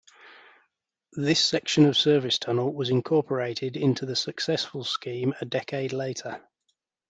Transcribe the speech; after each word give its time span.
This 1.13 1.39
section 1.39 1.85
of 1.85 1.95
service 1.95 2.39
tunnel 2.39 2.73
was 2.73 2.89
incorporated 2.89 3.77
into 3.77 4.07
the 4.07 4.15
successful 4.15 4.83
scheme 4.83 5.35
a 5.41 5.45
decade 5.45 5.93
later. 5.93 6.41